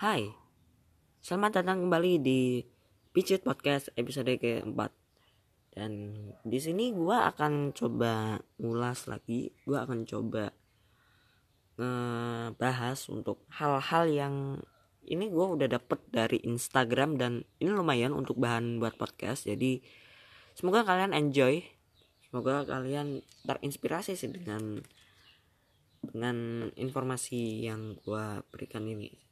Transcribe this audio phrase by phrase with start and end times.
[0.00, 0.32] Hai,
[1.20, 2.64] selamat datang kembali di
[3.12, 4.96] Picut Podcast episode keempat.
[5.76, 10.56] Dan di sini gua akan coba ngulas lagi, gua akan coba
[11.76, 14.34] ngebahas untuk hal-hal yang
[15.04, 19.52] ini gua udah dapet dari Instagram dan ini lumayan untuk bahan buat podcast.
[19.52, 19.84] Jadi
[20.56, 21.60] semoga kalian enjoy,
[22.24, 24.80] semoga kalian terinspirasi sih dengan
[26.00, 29.28] dengan informasi yang gua berikan ini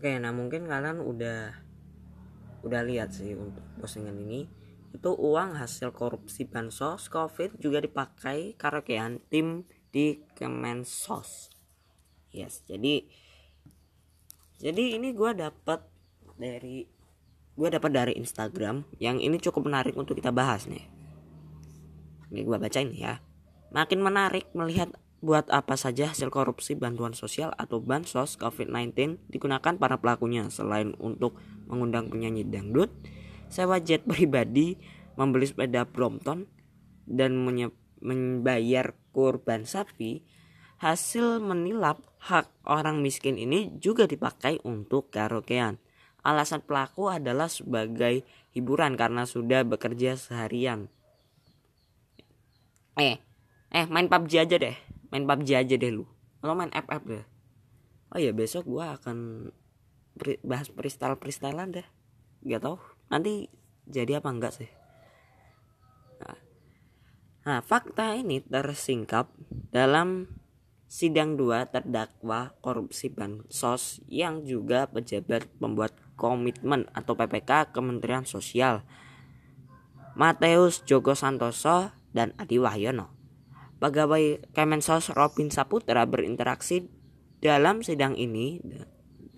[0.00, 1.52] oke nah mungkin kalian udah
[2.64, 4.48] udah lihat sih untuk postingan ini.
[4.96, 11.52] Itu uang hasil korupsi bansos covid juga dipakai karaokean tim di Kemensos.
[12.32, 13.04] Yes jadi
[14.56, 15.84] jadi ini gua dapat
[16.40, 16.88] dari
[17.52, 20.88] gua dapat dari Instagram yang ini cukup menarik untuk kita bahas nih.
[22.32, 23.20] Ini gua bacain ya.
[23.68, 30.00] Makin menarik melihat buat apa saja hasil korupsi bantuan sosial atau bansos COVID-19 digunakan para
[30.00, 31.36] pelakunya selain untuk
[31.68, 32.88] mengundang penyanyi dangdut,
[33.52, 34.80] sewa jet pribadi,
[35.20, 36.48] membeli sepeda Brompton,
[37.04, 37.36] dan
[38.00, 40.24] membayar kurban sapi,
[40.80, 45.76] hasil menilap hak orang miskin ini juga dipakai untuk karaokean.
[46.20, 50.88] Alasan pelaku adalah sebagai hiburan karena sudah bekerja seharian.
[52.96, 53.16] Eh,
[53.72, 56.06] eh main PUBG aja deh main PUBG aja deh lu.
[56.40, 57.24] Lo main FF deh.
[58.10, 59.50] Oh ya besok gua akan
[60.42, 61.86] bahas freestyle freestylean deh.
[62.46, 62.80] Gak tau
[63.12, 63.50] nanti
[63.86, 64.70] jadi apa enggak sih?
[66.22, 66.38] Nah,
[67.44, 69.30] nah fakta ini tersingkap
[69.70, 70.40] dalam
[70.90, 78.82] sidang 2 terdakwa korupsi bansos yang juga pejabat pembuat komitmen atau PPK Kementerian Sosial
[80.18, 83.19] Mateus Joko Santoso dan Adi Wahyono
[83.80, 86.92] Pegawai Kemensos Robin Saputra berinteraksi
[87.40, 88.60] dalam sidang ini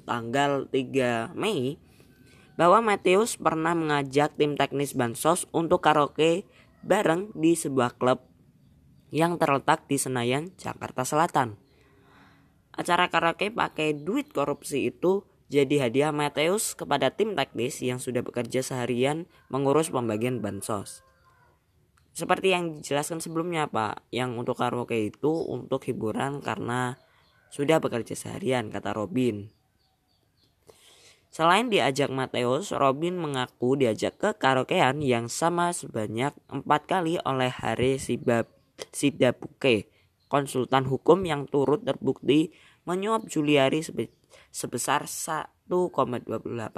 [0.02, 1.78] tanggal 3 Mei
[2.58, 6.42] bahwa Matius pernah mengajak tim teknis Bansos untuk karaoke
[6.82, 8.26] bareng di sebuah klub
[9.14, 11.62] yang terletak di Senayan, Jakarta Selatan.
[12.74, 15.22] Acara karaoke pakai duit korupsi itu
[15.52, 21.04] jadi hadiah Mateus kepada tim teknis yang sudah bekerja seharian mengurus pembagian bansos.
[22.12, 27.00] Seperti yang dijelaskan sebelumnya Pak, yang untuk karaoke itu untuk hiburan karena
[27.48, 29.48] sudah bekerja seharian, kata Robin.
[31.32, 37.96] Selain diajak Mateus, Robin mengaku diajak ke karaokean yang sama sebanyak empat kali oleh Hare
[37.96, 38.52] Sibab
[38.92, 39.88] Sidabuke,
[40.28, 42.52] konsultan hukum yang turut terbukti
[42.84, 43.80] menyuap Juliari
[44.52, 45.72] sebesar 1,28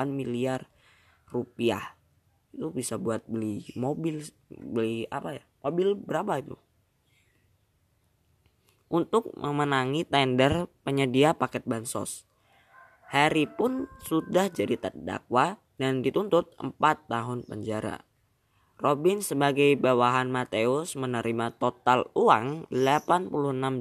[0.07, 0.71] miliar
[1.27, 1.94] rupiah
[2.55, 5.43] itu bisa buat beli mobil beli apa ya?
[5.67, 6.57] Mobil berapa itu?
[8.89, 12.25] Untuk memenangi tender penyedia paket bansos.
[13.11, 16.79] Harry pun sudah jadi terdakwa dan dituntut 4
[17.11, 18.07] tahun penjara.
[18.79, 23.31] Robin sebagai bawahan Mateus menerima total uang 86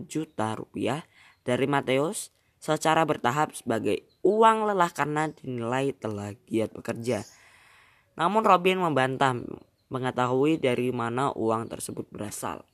[0.05, 1.01] juta rupiah
[1.41, 2.29] dari Mateus
[2.61, 7.25] secara bertahap sebagai uang lelah karena dinilai telah giat bekerja
[8.13, 9.33] namun Robin membantah
[9.89, 12.65] mengetahui dari mana uang tersebut berasal.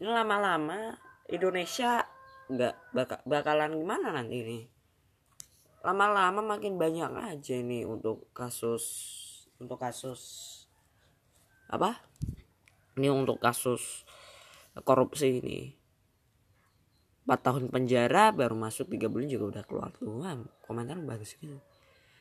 [0.00, 0.96] Ini lama-lama
[1.28, 2.04] Indonesia
[2.48, 4.60] nggak bak bakalan gimana nanti ini.
[5.84, 8.84] Lama-lama makin banyak aja ini untuk kasus
[9.60, 10.20] untuk kasus
[11.68, 12.00] apa?
[12.96, 14.08] Ini untuk kasus
[14.82, 15.76] korupsi ini.
[17.28, 20.18] 4 tahun penjara baru masuk 3 bulan juga udah keluar tuh.
[20.66, 21.60] Komentar bagus gitu.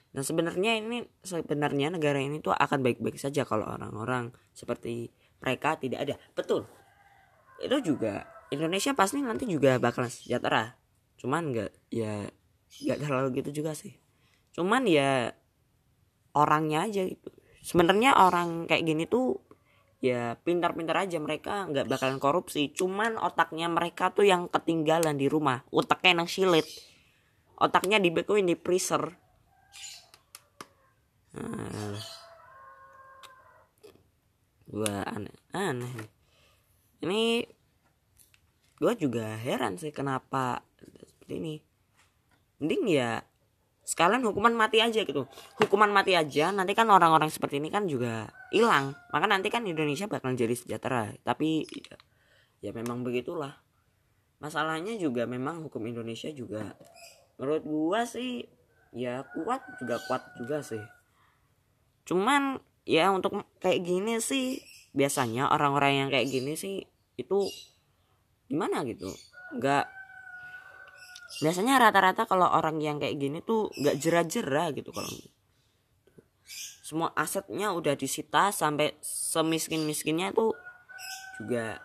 [0.10, 6.00] Nah sebenarnya ini sebenarnya negara ini tuh akan baik-baik saja kalau orang-orang seperti mereka tidak
[6.06, 6.16] ada.
[6.34, 6.66] Betul.
[7.62, 10.74] Itu juga Indonesia pasti nanti juga bakal sejahtera.
[11.22, 12.26] Cuman nggak ya
[12.70, 13.94] nggak terlalu gitu juga sih.
[14.58, 15.34] Cuman ya
[16.34, 17.30] orangnya aja gitu.
[17.62, 19.50] Sebenarnya orang kayak gini tuh
[20.00, 25.68] ya pintar-pintar aja mereka nggak bakalan korupsi cuman otaknya mereka tuh yang ketinggalan di rumah
[25.76, 26.64] otaknya yang silit
[27.60, 29.20] otaknya dibekuin di freezer
[31.34, 31.98] nah,
[34.70, 35.94] gue aneh aneh
[37.00, 37.44] ini
[38.80, 40.64] gue juga heran sih kenapa
[41.04, 41.56] seperti ini.
[42.60, 43.24] Mending ya
[43.84, 45.28] sekalian hukuman mati aja gitu.
[45.60, 48.96] Hukuman mati aja nanti kan orang-orang seperti ini kan juga hilang.
[49.12, 51.12] Maka nanti kan Indonesia bakal jadi sejahtera.
[51.24, 51.96] Tapi ya,
[52.64, 53.60] ya memang begitulah.
[54.40, 56.76] Masalahnya juga memang hukum Indonesia juga
[57.36, 58.48] menurut gua sih
[58.96, 60.84] ya kuat juga kuat juga sih
[62.10, 62.58] cuman
[62.90, 64.58] ya untuk kayak gini sih
[64.98, 66.82] biasanya orang-orang yang kayak gini sih
[67.22, 67.40] itu
[68.50, 69.14] gimana gitu?
[69.54, 69.86] Nggak
[71.46, 75.14] biasanya rata-rata kalau orang yang kayak gini tuh nggak jera-jera gitu kalau
[76.82, 80.58] semua asetnya udah disita sampai semiskin miskinnya tuh
[81.38, 81.78] juga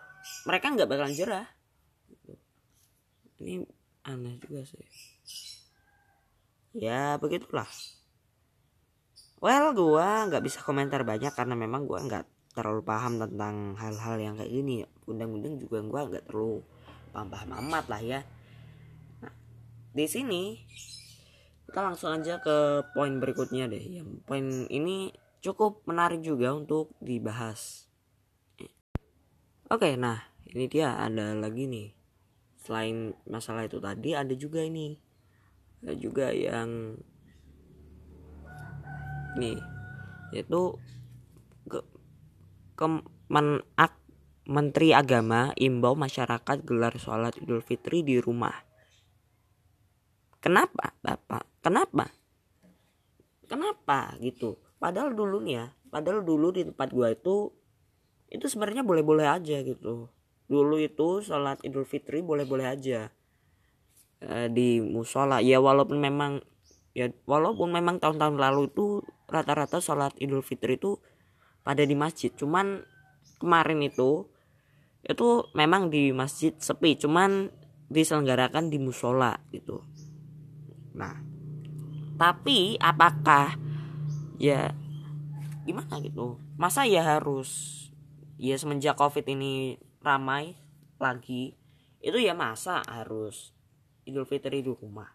[0.49, 1.45] mereka nggak bakalan jerah
[3.39, 3.67] ini
[4.05, 4.85] aneh juga sih.
[6.75, 7.67] Ya begitulah
[9.45, 12.25] well gua nggak bisa komentar banyak karena memang gua nggak
[12.57, 14.81] terlalu paham tentang hal-hal yang kayak gini.
[15.05, 16.65] Undang-undang juga gua nggak terlalu
[17.13, 18.19] paham-paham amat lah ya.
[19.21, 19.33] Nah,
[19.93, 20.57] di sini
[21.69, 24.01] kita langsung aja ke poin berikutnya deh.
[24.01, 25.13] Yang poin ini
[25.45, 27.85] cukup menarik juga untuk dibahas.
[29.69, 31.93] Oke nah ini dia ada lagi nih.
[32.65, 34.97] Selain masalah itu tadi ada juga ini.
[35.85, 36.97] Ada juga yang
[39.37, 39.59] nih
[40.33, 40.75] yaitu
[41.69, 41.79] ke
[42.75, 43.93] kemenak
[44.45, 48.53] Menteri Agama imbau masyarakat gelar sholat Idul Fitri di rumah.
[50.37, 51.49] Kenapa, Bapak?
[51.65, 52.05] Kenapa?
[53.49, 54.61] Kenapa gitu?
[54.77, 57.49] Padahal dulu nih ya, padahal dulu di tempat gua itu
[58.29, 60.13] itu sebenarnya boleh-boleh aja gitu.
[60.45, 63.09] Dulu itu sholat Idul Fitri boleh-boleh aja
[64.21, 65.41] e, di musola.
[65.41, 66.45] Ya walaupun memang
[66.93, 70.97] ya walaupun memang tahun-tahun lalu itu rata-rata sholat idul fitri itu
[71.65, 72.29] pada di masjid.
[72.33, 72.81] Cuman
[73.41, 74.29] kemarin itu
[75.05, 77.53] itu memang di masjid sepi cuman
[77.89, 79.85] diselenggarakan di musola gitu.
[80.97, 81.21] Nah
[82.17, 83.53] tapi apakah
[84.41, 84.73] ya
[85.67, 86.41] gimana gitu?
[86.57, 87.85] Masa ya harus
[88.41, 90.57] ya semenjak covid ini ramai
[90.97, 91.57] lagi
[91.99, 93.55] itu ya masa harus
[94.05, 95.09] idul fitri di rumah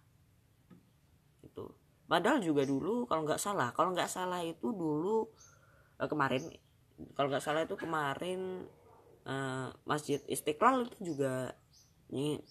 [2.10, 5.30] padahal juga dulu kalau nggak salah kalau nggak salah itu dulu
[6.02, 6.42] uh, kemarin
[7.14, 8.66] kalau nggak salah itu kemarin
[9.30, 11.54] uh, masjid istiqlal itu juga
[12.10, 12.42] ini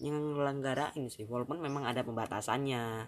[1.12, 3.06] sih walaupun memang ada pembatasannya.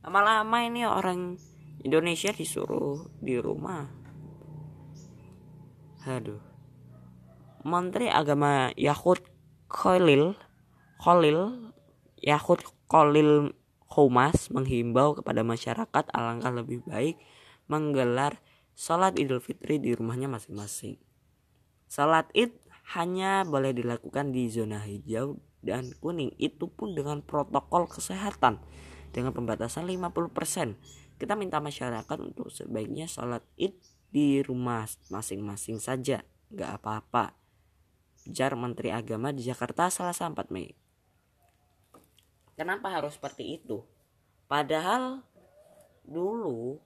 [0.00, 1.36] Lama-lama ini orang
[1.84, 3.84] Indonesia disuruh di rumah.
[6.08, 6.40] Aduh.
[7.68, 9.20] Menteri Agama Yahud
[9.68, 10.32] Khalil
[11.02, 11.68] Khalil
[12.24, 13.52] Yahud Khalil
[13.88, 17.16] Humas menghimbau kepada masyarakat alangkah lebih baik
[17.68, 18.40] menggelar
[18.76, 21.00] sholat idul fitri di rumahnya masing-masing.
[21.88, 22.52] Sholat id
[22.96, 28.60] hanya boleh dilakukan di zona hijau dan kuning itu pun dengan protokol kesehatan
[29.12, 30.76] dengan pembatasan 50%.
[31.18, 33.74] Kita minta masyarakat untuk sebaiknya sholat id
[34.08, 37.36] di rumah masing-masing saja, nggak apa-apa.
[38.28, 40.87] Jar Menteri Agama di Jakarta Selasa 4 Mei.
[42.58, 43.86] Kenapa harus seperti itu?
[44.50, 45.22] Padahal
[46.02, 46.82] dulu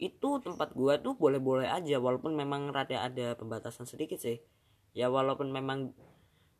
[0.00, 4.40] itu tempat gua tuh boleh-boleh aja walaupun memang rada ada pembatasan sedikit sih.
[4.96, 5.92] Ya walaupun memang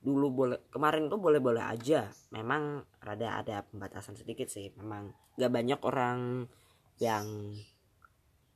[0.05, 2.13] dulu boleh kemarin tuh boleh-boleh aja.
[2.37, 4.69] Memang rada ada pembatasan sedikit sih.
[4.77, 6.45] Memang gak banyak orang
[7.01, 7.57] yang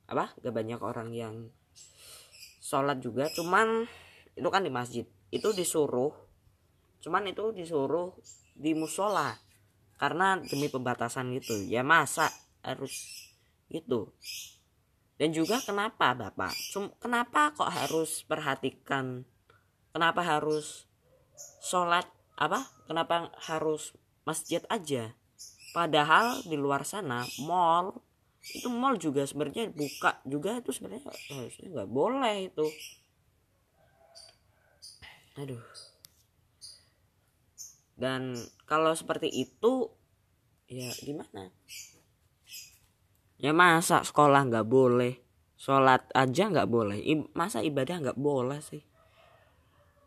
[0.05, 0.37] apa?
[0.37, 1.49] Gak banyak orang yang
[2.61, 3.25] sholat juga.
[3.33, 3.89] Cuman
[4.37, 5.09] itu kan di masjid.
[5.33, 6.13] Itu disuruh.
[7.01, 8.13] Cuman itu disuruh
[8.53, 9.44] di musola
[9.95, 12.27] karena demi pembatasan gitu ya masa
[12.65, 13.25] harus
[13.71, 14.11] gitu.
[15.15, 16.51] Dan juga kenapa bapak?
[16.99, 19.23] Kenapa kok harus perhatikan?
[19.95, 20.91] Kenapa harus
[21.63, 22.03] sholat
[22.35, 22.67] apa?
[22.83, 23.95] Kenapa harus
[24.27, 25.15] masjid aja?
[25.71, 28.03] Padahal di luar sana mall
[28.45, 32.67] itu mall juga sebenarnya buka juga itu sebenarnya harusnya nggak boleh itu.
[35.39, 35.63] Aduh
[37.95, 38.35] dan
[38.67, 39.91] kalau seperti itu
[40.67, 41.51] ya gimana?
[43.39, 45.19] Ya masa sekolah nggak boleh
[45.55, 46.99] sholat aja nggak boleh
[47.31, 48.83] masa ibadah nggak boleh sih?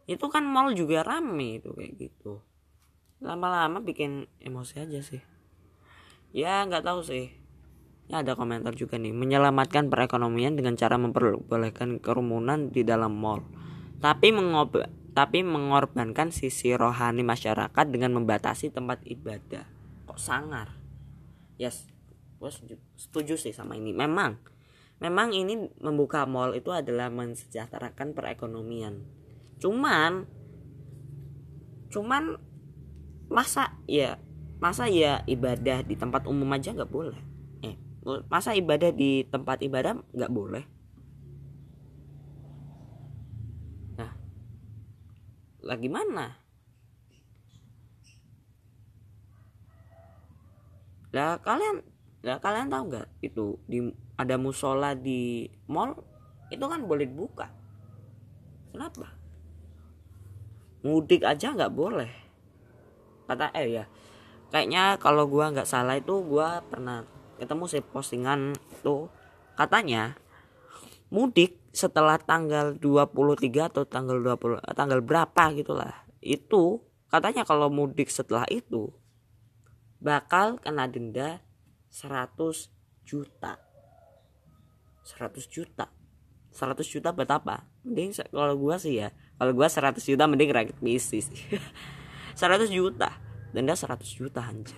[0.09, 2.41] Itu kan mall juga rame itu kayak gitu.
[3.21, 5.21] Lama-lama bikin emosi aja sih.
[6.33, 7.33] Ya nggak tahu sih.
[8.09, 13.45] Ya ada komentar juga nih menyelamatkan perekonomian dengan cara memperbolehkan kerumunan di dalam mall.
[14.01, 14.81] Tapi mengob
[15.19, 19.67] tapi mengorbankan sisi rohani masyarakat dengan membatasi tempat ibadah.
[20.07, 20.79] Kok sangar?
[21.59, 21.91] Yes
[22.39, 22.51] gue
[22.95, 23.91] setuju sih sama ini.
[23.91, 24.39] Memang
[25.03, 29.03] memang ini membuka mall itu adalah mensejahterakan perekonomian.
[29.59, 30.31] Cuman
[31.91, 32.39] cuman
[33.27, 34.23] masa ya
[34.63, 37.19] masa ya ibadah di tempat umum aja nggak boleh.
[37.67, 37.75] Eh
[38.31, 40.78] masa ibadah di tempat ibadah nggak boleh
[45.69, 46.41] lagi mana
[51.13, 51.85] lah kalian
[52.25, 53.79] lah kalian tahu nggak itu di
[54.19, 55.95] ada musola di mall?
[56.51, 57.47] Itu kan boleh dibuka.
[58.75, 59.15] Kenapa?
[60.83, 62.11] Mudik aja nggak boleh.
[63.31, 63.85] Kata eh ya
[64.51, 67.07] kayaknya kalau gua nggak salah itu gua pernah
[67.39, 69.07] ketemu sih postingan tuh.
[69.55, 70.19] Katanya
[71.15, 75.95] mudik setelah tanggal 23 atau tanggal 20 eh, tanggal berapa gitulah.
[76.21, 78.93] Itu katanya kalau mudik setelah itu
[80.01, 81.45] bakal kena denda
[81.93, 82.73] 100
[83.05, 83.61] juta.
[85.05, 85.89] 100 juta.
[86.53, 87.69] 100 juta buat apa?
[87.85, 91.31] Mending kalau gua sih ya kalau gua 100 juta mending rakit bisnis
[92.35, 93.21] 100 juta.
[93.49, 94.77] Denda 100 juta anjir.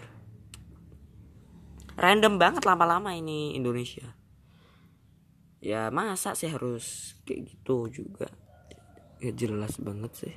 [1.98, 4.19] Random banget lama-lama ini Indonesia
[5.60, 8.26] ya masa sih harus kayak gitu juga?
[9.20, 10.34] Ya jelas banget sih.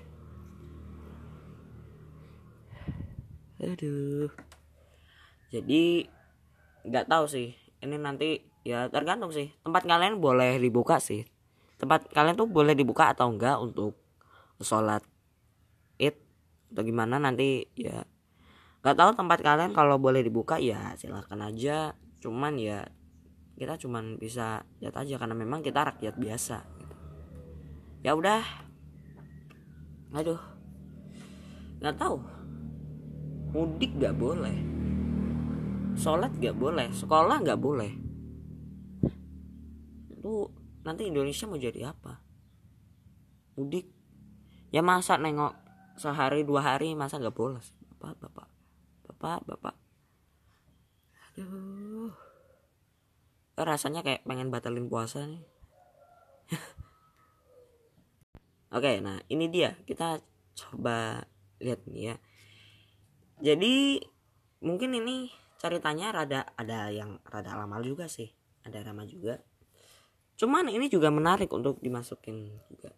[3.64, 4.28] Aduh.
[5.48, 6.12] Jadi
[6.84, 7.56] nggak tahu sih.
[7.80, 9.56] Ini nanti ya tergantung sih.
[9.64, 11.24] Tempat kalian boleh dibuka sih.
[11.80, 13.96] Tempat kalian tuh boleh dibuka atau enggak untuk
[14.60, 15.04] sholat
[16.00, 16.16] id
[16.76, 18.04] atau gimana nanti ya.
[18.84, 21.96] Nggak tahu tempat kalian kalau boleh dibuka ya silakan aja.
[22.20, 22.84] Cuman ya
[23.54, 26.96] kita cuman bisa lihat aja karena memang kita rakyat biasa gitu.
[28.02, 28.42] ya udah.
[30.14, 30.42] Aduh.
[31.82, 32.18] Nggak tahu.
[33.54, 34.58] Mudik nggak boleh.
[35.94, 36.90] Sholat nggak boleh.
[36.90, 37.92] Sekolah nggak boleh.
[40.10, 40.50] Itu
[40.82, 42.18] nanti Indonesia mau jadi apa?
[43.58, 43.86] Mudik.
[44.74, 45.54] Ya masa nengok
[46.02, 47.62] sehari dua hari masa nggak boleh
[48.02, 48.50] bapak bapak.
[49.06, 49.76] Bapak bapak.
[51.38, 52.23] Aduh
[53.58, 55.44] rasanya kayak pengen batalin puasa nih.
[58.78, 59.78] Oke nah ini dia.
[59.86, 60.18] Kita
[60.58, 61.22] coba
[61.62, 62.16] lihat nih ya.
[63.44, 64.02] Jadi
[64.64, 65.30] mungkin ini
[65.62, 68.34] ceritanya rada ada yang rada lama juga sih.
[68.66, 69.38] Ada lama juga.
[70.34, 72.90] Cuman ini juga menarik untuk dimasukin juga.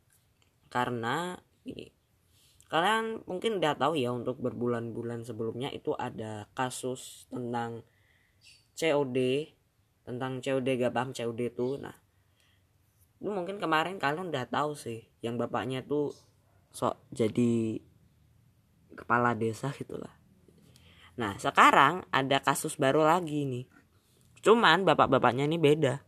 [0.72, 1.36] Karena
[1.68, 1.92] ini
[2.66, 7.86] kalian mungkin udah tahu ya untuk berbulan-bulan sebelumnya itu ada kasus tentang
[8.76, 9.18] COD
[10.06, 11.96] tentang COD gak paham COD itu nah
[13.18, 16.14] itu mungkin kemarin kalian udah tahu sih yang bapaknya tuh
[16.70, 17.82] sok jadi
[18.94, 20.14] kepala desa gitulah
[21.18, 23.66] nah sekarang ada kasus baru lagi nih
[24.46, 26.06] cuman bapak-bapaknya ini beda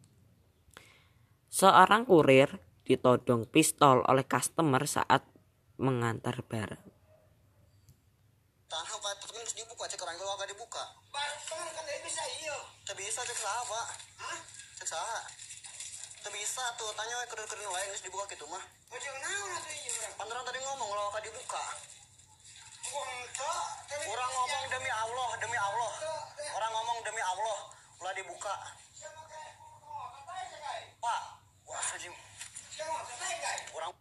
[1.49, 5.27] seorang kurir ditodong pistol oleh customer saat
[5.75, 6.85] mengantar barang.
[8.67, 10.83] Tanah pak, harus dibuka cek orang kalau gak dibuka.
[11.11, 11.39] Barang
[11.75, 12.46] kan tidak bisa iya.
[12.87, 13.87] Tidak bisa cek sah pak.
[14.15, 14.39] Hah?
[14.79, 15.27] Cek sah.
[16.23, 18.63] Tidak bisa tuh tanya ke kurir lain harus dibuka gitu mah.
[18.63, 20.07] Oh jangan naon atuh iya.
[20.15, 21.63] Pantaran tadi ngomong kalau gak dibuka.
[24.07, 25.91] Orang ngomong demi Allah, demi Allah.
[26.55, 27.59] Orang ngomong demi Allah,
[27.99, 28.55] ulah dibuka.
[31.03, 31.21] Pak,
[31.67, 32.15] wah sajim.
[33.75, 33.91] Orang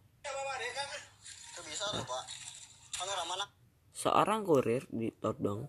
[1.67, 2.23] bisa tuh pak.
[3.03, 3.51] mana?
[3.91, 5.67] Seorang kurir ditodong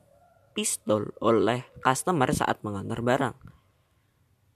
[0.52, 3.37] pistol oleh customer saat mengantar barang.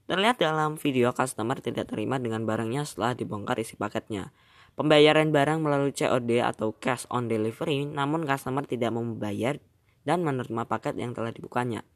[0.03, 4.35] Terlihat dalam video customer tidak terima dengan barangnya setelah dibongkar isi paketnya.
[4.75, 9.61] Pembayaran barang melalui COD atau cash on delivery, namun customer tidak membayar
[10.03, 11.87] dan menerima paket yang telah dibukanya.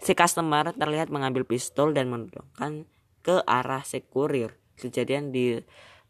[0.00, 2.88] Si customer terlihat mengambil pistol dan menodongkan
[3.20, 4.56] ke arah si kurir.
[4.80, 5.60] Kejadian di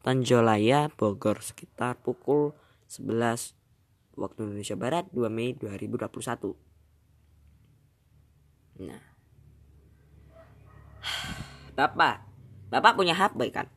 [0.00, 2.54] Tanjolaya, Bogor sekitar pukul
[2.86, 3.54] 11
[4.14, 6.69] waktu Indonesia Barat 2 Mei 2021.
[8.80, 9.02] Nah.
[11.76, 12.24] Bapak,
[12.72, 13.68] Bapak punya HP kan?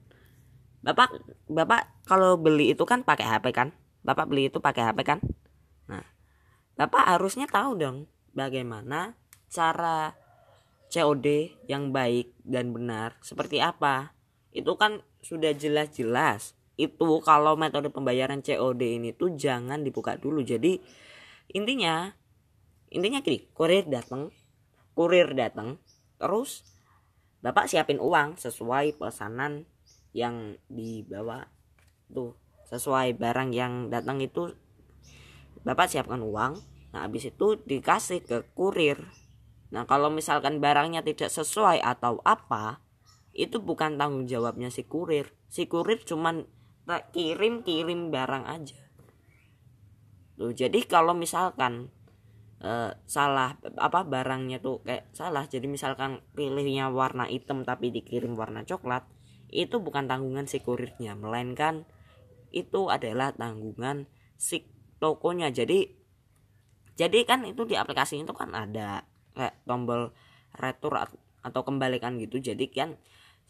[0.83, 1.11] Bapak
[1.47, 3.71] Bapak kalau beli itu kan pakai HP kan?
[4.03, 5.19] Bapak beli itu pakai HP kan?
[5.87, 6.03] Nah,
[6.75, 9.15] Bapak harusnya tahu dong bagaimana
[9.51, 10.15] cara
[10.91, 14.11] COD yang baik dan benar seperti apa.
[14.51, 20.81] Itu kan sudah jelas-jelas itu kalau metode pembayaran COD ini tuh jangan dibuka dulu jadi
[21.53, 22.09] intinya
[22.89, 24.33] intinya gini kurir datang
[24.93, 25.81] kurir datang
[26.21, 26.63] terus
[27.43, 29.67] bapak siapin uang sesuai pesanan
[30.15, 31.49] yang dibawa.
[32.13, 32.37] Tuh
[32.69, 34.53] sesuai barang yang datang itu
[35.67, 36.61] bapak siapkan uang.
[36.93, 39.01] Nah habis itu dikasih ke kurir.
[39.73, 42.79] Nah kalau misalkan barangnya tidak sesuai atau apa
[43.33, 45.33] itu bukan tanggung jawabnya si kurir.
[45.49, 46.45] Si kurir cuman
[47.11, 48.77] kirim kirim barang aja.
[50.37, 51.89] Tuh jadi kalau misalkan
[52.63, 55.45] uh, salah apa barangnya tuh kayak salah.
[55.45, 59.05] Jadi misalkan pilihnya warna hitam tapi dikirim warna coklat
[59.53, 61.13] itu bukan tanggungan si kurirnya.
[61.13, 61.85] Melainkan
[62.49, 64.65] itu adalah tanggungan si
[64.97, 65.51] tokonya.
[65.53, 65.85] Jadi
[66.97, 70.15] jadi kan itu di aplikasi itu kan ada kayak tombol
[70.57, 70.93] retur
[71.43, 72.39] atau kembalikan gitu.
[72.39, 72.95] Jadi kan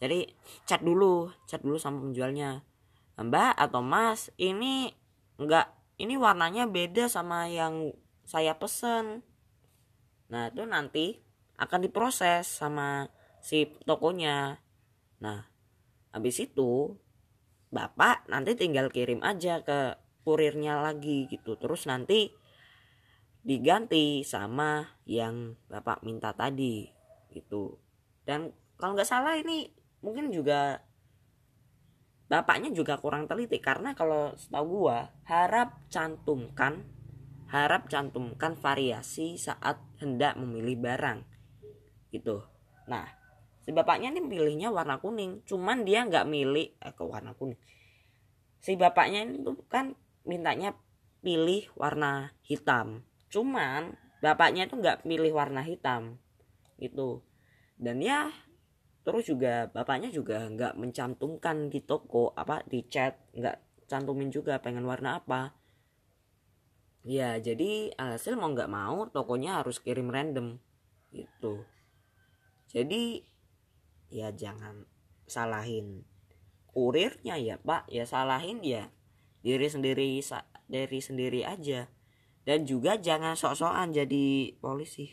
[0.02, 0.28] jadi
[0.68, 2.66] chat dulu chat dulu sama penjualnya.
[3.14, 4.90] Mbak atau mas ini
[5.38, 5.70] enggak
[6.02, 7.94] ini warnanya beda sama yang
[8.24, 9.22] saya pesen.
[10.32, 11.20] Nah itu nanti
[11.60, 13.08] akan diproses sama
[13.44, 14.58] si tokonya.
[15.22, 15.40] Nah
[16.16, 16.96] habis itu
[17.74, 21.60] bapak nanti tinggal kirim aja ke kurirnya lagi gitu.
[21.60, 22.32] Terus nanti
[23.44, 26.88] diganti sama yang bapak minta tadi
[27.36, 27.76] gitu.
[28.24, 29.68] Dan kalau nggak salah ini
[30.00, 30.80] mungkin juga
[32.32, 36.82] bapaknya juga kurang teliti karena kalau setahu gua harap cantumkan
[37.54, 41.22] harap cantumkan variasi saat hendak memilih barang.
[42.10, 42.42] Gitu.
[42.90, 43.06] Nah
[43.62, 47.62] si bapaknya ini pilihnya warna kuning cuman dia nggak milih eh, ke warna kuning.
[48.58, 49.94] Si bapaknya ini tuh kan
[50.26, 50.74] mintanya
[51.22, 56.18] pilih warna hitam cuman bapaknya itu nggak pilih warna hitam
[56.82, 57.22] gitu.
[57.78, 58.34] Dan ya
[59.06, 64.88] terus juga bapaknya juga nggak mencantumkan di toko apa di chat nggak cantumin juga pengen
[64.88, 65.63] warna apa
[67.04, 70.60] ya jadi hasil mau nggak mau tokonya harus kirim random
[71.12, 71.68] gitu.
[72.72, 73.22] Jadi
[74.10, 74.88] ya jangan
[75.28, 76.08] salahin
[76.72, 77.86] kurirnya ya pak.
[77.92, 78.90] Ya salahin ya
[79.44, 80.24] diri sendiri
[80.72, 81.92] dari sendiri aja.
[82.44, 85.08] Dan juga jangan sok-sokan jadi polisi.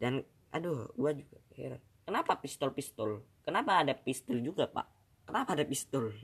[0.00, 1.80] Dan aduh gua juga heran.
[2.08, 3.20] Kenapa pistol-pistol?
[3.44, 4.88] Kenapa ada pistol juga pak?
[5.28, 6.12] Kenapa ada pistol?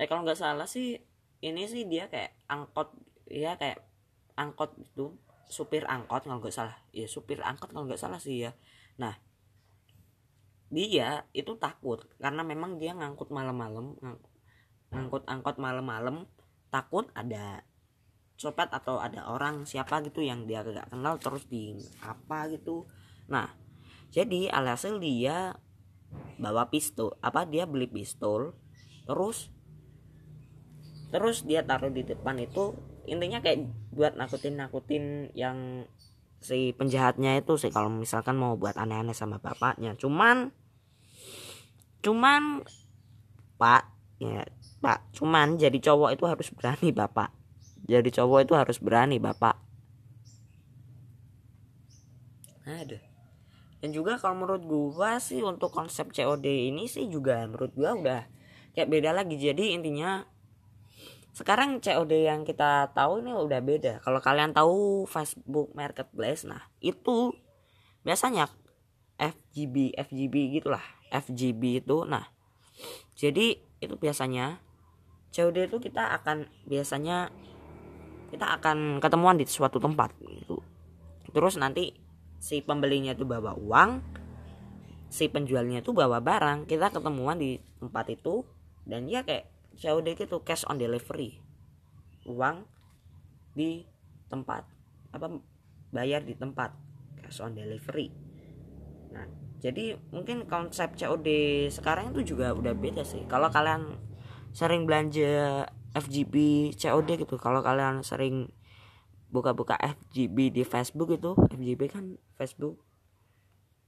[0.00, 0.96] Eh kalau nggak salah sih
[1.40, 2.92] ini sih dia kayak angkot
[3.28, 3.80] ya kayak
[4.36, 5.16] angkot itu
[5.50, 6.76] supir angkot kalau nggak salah.
[6.94, 8.52] Ya supir angkot kalau nggak salah sih ya.
[9.00, 9.16] Nah
[10.70, 13.98] dia itu takut karena memang dia ngangkut malam-malam
[14.94, 16.30] ngangkut angkot malam-malam
[16.70, 17.66] takut ada
[18.38, 22.86] copet atau ada orang siapa gitu yang dia gak kenal terus di apa gitu.
[23.26, 23.50] Nah
[24.14, 25.58] jadi alhasil dia
[26.38, 28.54] bawa pistol apa dia beli pistol
[29.04, 29.50] terus
[31.10, 32.74] terus dia taruh di depan itu
[33.10, 35.86] intinya kayak buat nakutin nakutin yang
[36.40, 39.92] si penjahatnya itu sih kalau misalkan mau buat aneh-aneh sama bapaknya.
[40.00, 40.54] Cuman
[42.00, 42.64] cuman
[43.60, 44.48] pak ya
[44.80, 47.28] pak cuman jadi cowok itu harus berani bapak.
[47.84, 49.56] Jadi cowok itu harus berani bapak.
[52.64, 53.02] Ada.
[53.80, 58.22] Dan juga kalau menurut gua sih untuk konsep COD ini sih juga menurut gua udah
[58.72, 59.36] kayak beda lagi.
[59.36, 60.24] Jadi intinya
[61.30, 67.34] sekarang COD yang kita tahu ini udah beda kalau kalian tahu Facebook Marketplace nah itu
[68.02, 68.50] biasanya
[69.20, 72.26] FGB FGB gitulah FGB itu nah
[73.14, 74.58] jadi itu biasanya
[75.30, 77.30] COD itu kita akan biasanya
[78.30, 80.62] kita akan ketemuan di suatu tempat gitu.
[81.30, 81.94] terus nanti
[82.40, 84.02] si pembelinya itu bawa uang
[85.10, 88.46] si penjualnya itu bawa barang kita ketemuan di tempat itu
[88.86, 91.40] dan ya kayak COD itu cash on delivery.
[92.28, 92.68] Uang
[93.56, 93.88] di
[94.28, 94.68] tempat
[95.10, 95.26] apa
[95.90, 96.76] bayar di tempat
[97.24, 98.12] cash on delivery.
[99.10, 99.24] Nah
[99.64, 101.28] jadi mungkin konsep COD
[101.72, 103.24] sekarang itu juga udah beda sih.
[103.24, 103.96] Kalau kalian
[104.52, 105.64] sering belanja
[105.96, 108.52] FGB COD gitu kalau kalian sering
[109.32, 112.04] buka-buka FGB di Facebook itu FGB kan
[112.36, 112.84] Facebook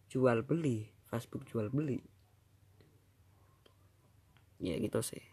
[0.08, 2.00] jual beli Facebook jual beli.
[4.62, 5.31] Ya gitu sih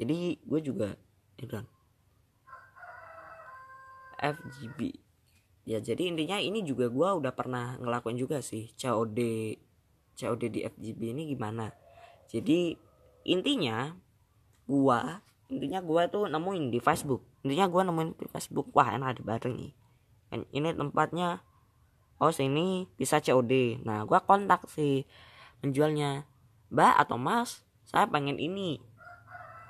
[0.00, 0.96] jadi gue juga
[1.36, 1.68] itu kan
[4.16, 4.96] FGB
[5.68, 9.20] ya jadi intinya ini juga gue udah pernah ngelakuin juga sih COD
[10.20, 11.72] COD di FGB ini gimana.
[12.28, 12.76] Jadi
[13.24, 13.96] intinya
[14.68, 17.24] gua intinya gue tuh nemuin di Facebook.
[17.42, 19.72] Intinya gue nemuin di Facebook wah enak ada bareng nih.
[20.52, 21.42] Ini tempatnya
[22.20, 25.08] oh sini bisa COD nah gue kontak si
[25.64, 26.28] penjualnya
[26.68, 28.78] mbak atau mas saya pengen ini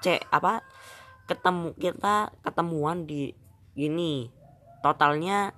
[0.00, 0.64] cek apa
[1.28, 3.32] ketemu kita ketemuan di
[3.76, 4.32] gini.
[4.80, 5.52] Totalnya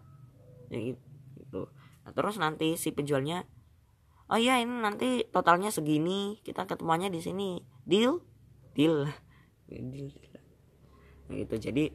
[0.69, 1.71] ya gitu.
[2.03, 3.47] Nah, terus nanti si penjualnya
[4.33, 7.51] oh iya ini nanti totalnya segini kita ketemuannya di sini.
[7.87, 8.23] Deal?
[8.75, 9.09] Deal.
[11.33, 11.57] Gitu.
[11.57, 11.89] Jadi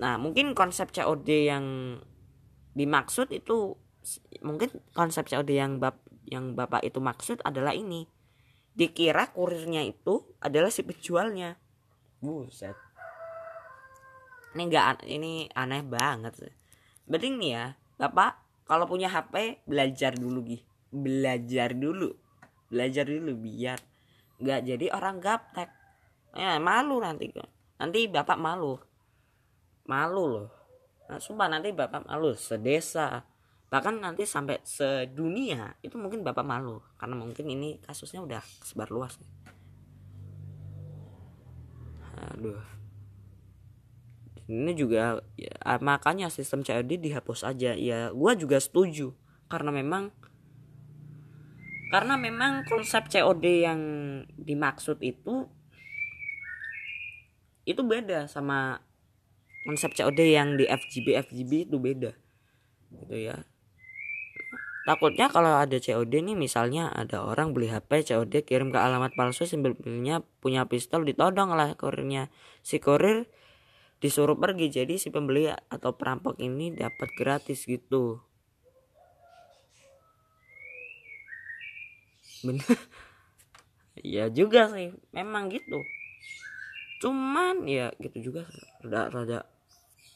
[0.00, 1.66] nah mungkin konsep COD yang
[2.72, 3.76] dimaksud itu
[4.40, 8.08] mungkin konsep COD yang bap yang bapak itu maksud adalah ini
[8.74, 11.56] dikira kurirnya itu adalah si penjualnya.
[12.18, 12.74] Buset.
[14.54, 16.54] Ini enggak ini aneh banget sih.
[17.06, 17.64] Berarti nih ya
[17.98, 22.14] bapak kalau punya HP belajar dulu gih belajar dulu.
[22.70, 23.78] Belajar dulu biar
[24.42, 25.70] nggak jadi orang gaptek.
[26.34, 27.30] Ya malu nanti
[27.78, 28.78] nanti bapak malu.
[29.86, 30.48] Malu loh.
[31.04, 32.32] Nah, sumpah nanti bapak malu.
[32.32, 33.22] Sedesa
[33.74, 36.78] bahkan nanti sampai sedunia itu mungkin bapak malu.
[36.94, 39.18] Karena mungkin ini kasusnya udah sebar luas
[44.44, 47.72] ini juga ya, makanya sistem COD dihapus aja.
[47.74, 49.16] Ya gua juga setuju.
[49.48, 50.14] Karena memang
[51.90, 53.80] karena memang konsep COD yang
[54.38, 55.50] dimaksud itu
[57.64, 58.84] itu beda sama
[59.64, 62.12] konsep COD yang di FGB FGB itu beda.
[62.94, 63.42] Gitu ya
[64.84, 69.48] takutnya kalau ada COD nih misalnya ada orang beli HP COD kirim ke alamat palsu
[69.48, 72.28] sebelumnya punya pistol ditodong lah kurirnya.
[72.60, 73.26] Si kurir
[74.04, 78.20] disuruh pergi jadi si pembeli atau perampok ini dapat gratis gitu.
[82.44, 82.64] Bener.
[84.02, 85.80] Ya juga sih memang gitu.
[86.98, 88.42] Cuman ya gitu juga
[88.82, 89.38] rada rada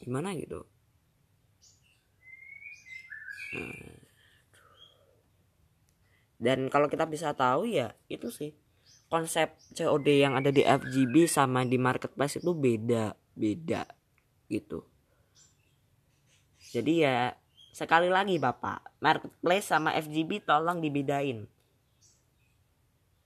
[0.03, 0.67] gimana gitu.
[3.55, 3.98] Nah.
[6.39, 8.55] Dan kalau kita bisa tahu ya itu sih.
[9.09, 13.89] Konsep COD yang ada di FGB sama di marketplace itu beda beda
[14.53, 14.85] gitu.
[16.69, 17.33] Jadi ya
[17.73, 21.49] sekali lagi bapak marketplace sama FGB tolong dibedain.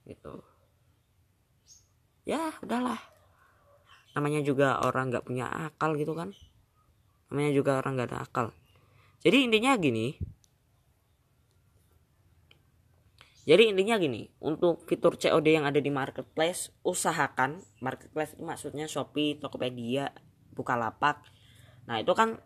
[0.07, 0.35] Gitu.
[2.23, 3.03] Ya udahlah.
[4.15, 6.31] Namanya juga orang nggak punya akal gitu kan.
[7.29, 8.47] Namanya juga orang nggak ada akal.
[9.27, 10.15] Jadi intinya gini
[13.43, 19.43] jadi intinya gini untuk fitur COD yang ada di marketplace usahakan marketplace itu maksudnya Shopee
[19.43, 20.15] Tokopedia
[20.55, 21.27] Bukalapak.
[21.91, 22.39] Nah itu kan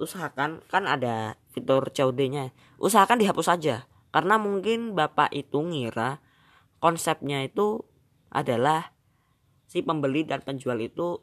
[0.00, 6.18] usahakan kan ada fitur COD-nya usahakan dihapus saja karena mungkin bapak itu ngira
[6.82, 7.84] konsepnya itu
[8.32, 8.90] adalah
[9.70, 11.22] si pembeli dan penjual itu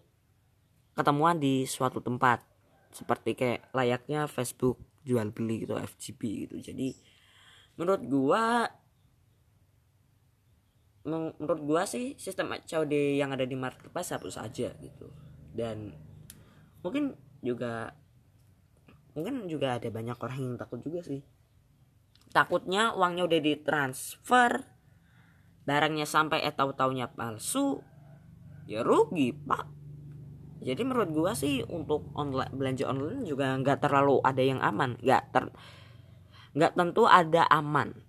[0.95, 2.47] ketemuan di suatu tempat.
[2.95, 6.55] Seperti kayak layaknya Facebook jual beli gitu FGB gitu.
[6.71, 6.95] Jadi
[7.75, 8.71] menurut gua
[11.07, 15.07] menurut gua sih sistem COD yang ada di marketplace hapus saja gitu.
[15.55, 15.95] Dan
[16.83, 17.95] mungkin juga
[19.15, 21.23] mungkin juga ada banyak orang yang takut juga sih.
[22.35, 24.51] Takutnya uangnya udah ditransfer
[25.63, 27.79] barangnya sampai eh tahu taunya palsu
[28.67, 29.65] ya rugi pak.
[30.59, 34.99] Jadi menurut gua sih untuk online belanja online juga nggak terlalu ada yang aman.
[34.99, 35.43] Nggak ter
[36.51, 38.06] nggak tentu ada aman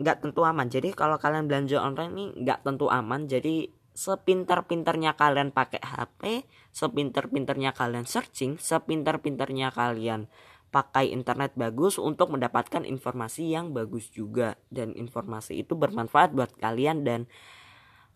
[0.00, 0.66] nggak tentu aman.
[0.66, 3.28] Jadi kalau kalian belanja online ini nggak tentu aman.
[3.28, 10.30] Jadi sepintar-pintarnya kalian pakai HP sepintar-pintarnya kalian searching sepintar-pintarnya kalian
[10.70, 14.56] pakai internet bagus untuk mendapatkan informasi yang bagus juga.
[14.72, 17.28] Dan informasi itu bermanfaat buat kalian dan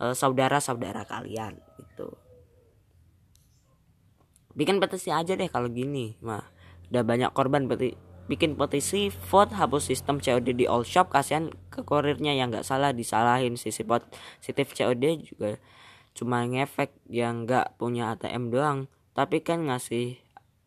[0.01, 2.09] uh, saudara-saudara kalian itu
[4.55, 6.17] bikin petisi aja deh kalau gini.
[6.25, 6.49] Mah
[6.89, 11.13] udah banyak korban peti bikin petisi vote hapus sistem COD di all shop.
[11.13, 15.61] Kasihan ke kurirnya yang nggak salah disalahin sisi positif COD juga
[16.15, 18.79] cuma ngefek yang nggak punya ATM doang.
[19.13, 20.19] Tapi kan ngasih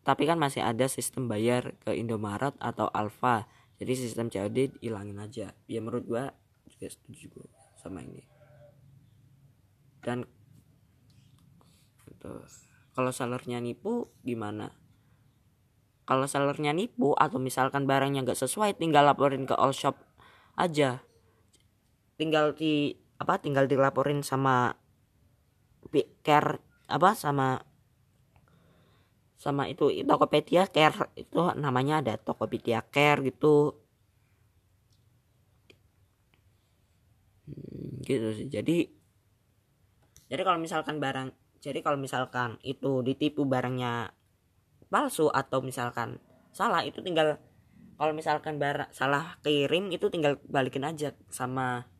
[0.06, 3.44] tapi kan masih ada sistem bayar ke Indomaret atau Alfa
[3.78, 5.54] jadi sistem COD hilangin aja.
[5.70, 6.24] Ya menurut gua
[6.66, 7.46] juga setuju
[7.78, 8.26] sama ini.
[10.02, 10.26] Dan
[12.06, 12.42] gitu.
[12.94, 14.74] kalau sellernya nipu gimana
[16.08, 20.00] kalau sellernya nipu atau misalkan barangnya nggak sesuai tinggal laporin ke all shop
[20.56, 21.04] aja.
[22.16, 24.72] Tinggal di apa tinggal dilaporin sama
[26.24, 27.60] care apa sama
[29.36, 33.76] sama itu Tokopedia Care itu namanya ada Tokopedia Care gitu.
[37.46, 38.48] Hmm, gitu sih.
[38.48, 38.88] Jadi
[40.32, 44.17] jadi kalau misalkan barang jadi kalau misalkan itu ditipu barangnya
[44.88, 46.20] palsu atau misalkan
[46.52, 47.36] salah itu tinggal
[47.98, 51.90] kalau misalkan barang salah kirim itu tinggal balikin aja sama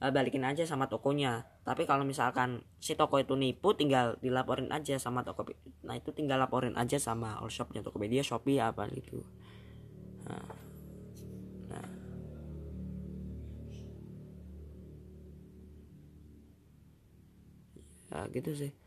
[0.00, 1.46] uh, balikin aja sama tokonya.
[1.64, 5.48] Tapi kalau misalkan si toko itu nipu tinggal dilaporin aja sama toko
[5.84, 9.24] nah itu tinggal laporin aja sama all shopnya Tokopedia Shopee apa gitu.
[10.28, 10.64] Nah.
[18.14, 18.83] Ya gitu sih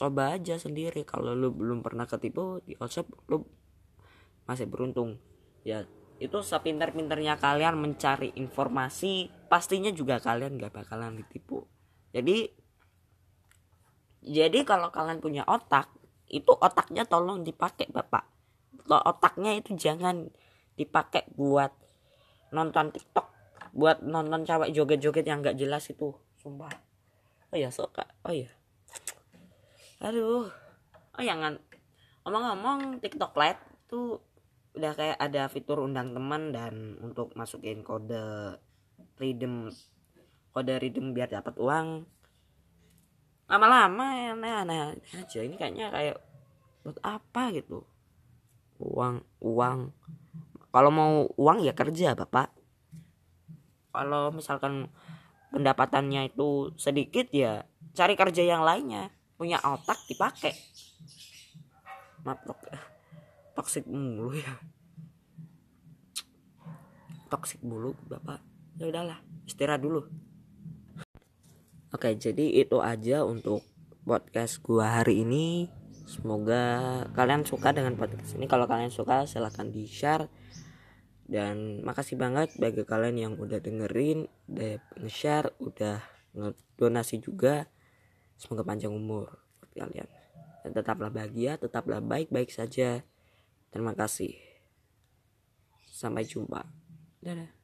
[0.00, 1.04] coba aja sendiri.
[1.04, 3.44] Kalau lu belum pernah ketipu di outshop lu
[4.48, 5.20] masih beruntung.
[5.60, 5.84] Ya
[6.16, 11.68] itu sepintar-pintarnya kalian mencari informasi pastinya juga kalian gak bakalan ditipu.
[12.16, 12.48] Jadi
[14.24, 15.92] jadi kalau kalian punya otak
[16.32, 18.24] itu otaknya tolong dipakai bapak.
[18.88, 20.32] Otaknya itu jangan
[20.76, 21.72] dipakai buat
[22.56, 23.28] nonton tiktok
[23.70, 26.16] buat nonton cewek joget-joget yang gak jelas itu.
[26.40, 26.72] Sumpah.
[27.52, 28.04] Oh ya suka.
[28.28, 28.59] Oh ya
[30.00, 30.48] aduh.
[31.16, 31.60] Oh jangan
[32.24, 34.24] ngomong-ngomong TikTok Lite tuh
[34.72, 38.56] udah kayak ada fitur undang teman dan untuk masukin kode
[39.20, 39.68] redeem
[40.56, 42.08] kode redeem biar dapat uang.
[43.50, 45.40] Lama-lama aneh-aneh aja.
[45.42, 46.16] Ini kayaknya kayak
[46.86, 47.84] buat apa gitu?
[48.80, 49.92] Uang uang.
[50.70, 52.48] Kalau mau uang ya kerja bapak.
[53.90, 54.86] Kalau misalkan
[55.50, 59.10] pendapatannya itu sedikit ya cari kerja yang lainnya
[59.40, 60.52] punya otak dipakai
[62.28, 62.60] matok
[63.56, 64.52] toksik mulu ya.
[67.32, 68.44] Toksik mulu bapak.
[68.76, 69.16] Ya udahlah
[69.48, 70.04] istirahat dulu.
[71.88, 73.64] Oke jadi itu aja untuk
[74.04, 75.72] podcast gua hari ini.
[76.04, 78.44] Semoga kalian suka dengan podcast ini.
[78.44, 80.28] Kalau kalian suka silahkan di share
[81.30, 86.02] dan makasih banget bagi kalian yang udah dengerin udah nge-share udah
[86.34, 87.70] ngedonasi juga
[88.40, 89.28] semoga panjang umur
[89.60, 90.08] buat kalian.
[90.64, 93.04] Dan tetaplah bahagia tetaplah baik-baik saja.
[93.68, 94.32] Terima kasih.
[95.92, 96.64] Sampai jumpa.
[97.20, 97.59] Dadah